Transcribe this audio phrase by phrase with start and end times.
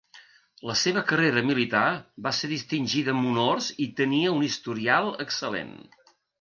[0.69, 1.83] La seva carrera militar
[2.29, 5.75] va ser distingida amb honors i tenia un historial excel·lent.